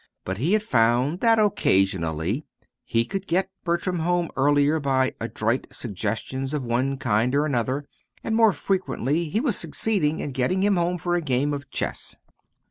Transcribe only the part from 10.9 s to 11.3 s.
for a